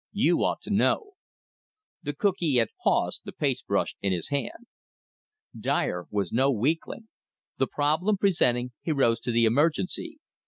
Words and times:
"You 0.13 0.43
ought 0.43 0.61
to 0.61 0.71
know." 0.73 1.11
The 2.01 2.15
cookee 2.15 2.55
had 2.55 2.69
paused, 2.83 3.21
the 3.23 3.31
paste 3.31 3.67
brush 3.67 3.95
in 4.01 4.11
his 4.11 4.29
hand. 4.29 4.65
Dyer 5.55 6.07
was 6.09 6.31
no 6.31 6.49
weakling. 6.51 7.07
The 7.59 7.67
problem 7.67 8.17
presenting, 8.17 8.71
he 8.81 8.91
rose 8.93 9.19
to 9.19 9.31
the 9.31 9.45
emergency. 9.45 10.17